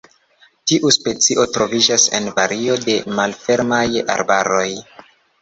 Tiu 0.69 0.87
specio 0.95 1.45
troviĝas 1.57 2.05
en 2.21 2.31
vario 2.39 2.79
de 2.87 2.97
malfermaj 3.21 3.85
arbaroj. 4.17 4.67